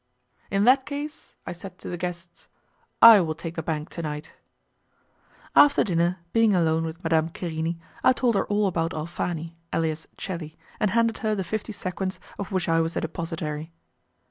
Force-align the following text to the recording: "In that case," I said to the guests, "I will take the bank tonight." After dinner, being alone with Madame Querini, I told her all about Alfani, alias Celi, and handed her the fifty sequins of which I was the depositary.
"In 0.49 0.63
that 0.63 0.87
case," 0.87 1.35
I 1.45 1.51
said 1.51 1.77
to 1.77 1.87
the 1.87 1.95
guests, 1.95 2.47
"I 3.03 3.21
will 3.21 3.35
take 3.35 3.53
the 3.53 3.61
bank 3.61 3.89
tonight." 3.89 4.33
After 5.55 5.83
dinner, 5.83 6.17
being 6.33 6.55
alone 6.55 6.85
with 6.85 7.03
Madame 7.03 7.29
Querini, 7.29 7.77
I 8.03 8.11
told 8.11 8.33
her 8.33 8.47
all 8.47 8.65
about 8.65 8.95
Alfani, 8.95 9.57
alias 9.71 10.07
Celi, 10.17 10.57
and 10.79 10.89
handed 10.89 11.19
her 11.19 11.35
the 11.35 11.43
fifty 11.43 11.71
sequins 11.71 12.19
of 12.39 12.51
which 12.51 12.67
I 12.67 12.81
was 12.81 12.95
the 12.95 13.01
depositary. 13.01 13.71